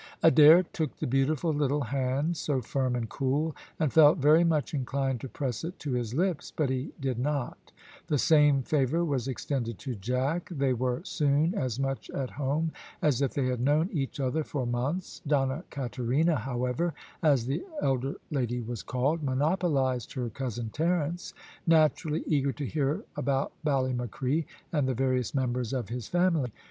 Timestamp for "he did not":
6.71-7.71